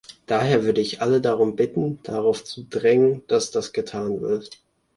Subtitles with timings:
[0.25, 4.49] Daher würde ich alle darum bitten, darauf zu drängen, dass das getan wird.